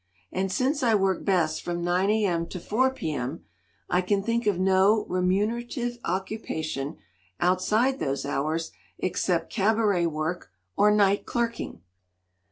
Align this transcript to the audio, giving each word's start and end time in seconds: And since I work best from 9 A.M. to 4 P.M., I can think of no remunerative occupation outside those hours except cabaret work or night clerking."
And 0.31 0.51
since 0.51 0.81
I 0.81 0.95
work 0.95 1.23
best 1.23 1.61
from 1.61 1.83
9 1.83 2.09
A.M. 2.09 2.47
to 2.47 2.59
4 2.59 2.91
P.M., 2.91 3.45
I 3.87 4.01
can 4.01 4.23
think 4.23 4.47
of 4.47 4.57
no 4.59 5.05
remunerative 5.07 5.99
occupation 6.03 6.97
outside 7.39 7.99
those 7.99 8.25
hours 8.25 8.71
except 8.97 9.53
cabaret 9.53 10.07
work 10.07 10.49
or 10.75 10.89
night 10.89 11.27
clerking." 11.27 11.81